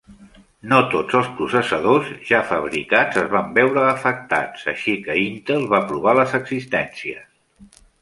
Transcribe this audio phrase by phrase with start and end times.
[0.69, 6.19] No tots els processadors ja fabricats es van veure afectats, així que Intel va provar
[6.23, 7.83] les existències.